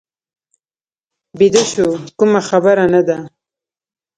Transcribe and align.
بیده 1.37 1.63
شو، 1.71 1.87
کومه 2.17 2.41
خبره 2.49 2.85
نه 2.93 3.01
ده. 3.07 3.17